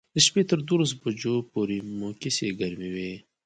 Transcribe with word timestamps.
د 0.13 0.15
شپې 0.25 0.41
تر 0.49 0.59
دولس 0.67 0.91
بجو 1.01 1.35
پورې 1.51 1.77
مو 1.97 2.07
کیسې 2.21 2.47
ګرمې 2.59 2.89
وې. 2.95 3.13